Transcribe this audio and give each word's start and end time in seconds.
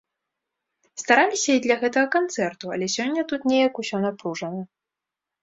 Стараліся 1.01 1.51
і 1.57 1.61
для 1.65 1.75
гэтага 1.83 2.07
канцэрту, 2.15 2.65
але 2.77 2.85
сёння 2.95 3.21
тут 3.33 3.41
неяк 3.53 3.73
усё 3.85 3.97
напружана. 4.09 4.61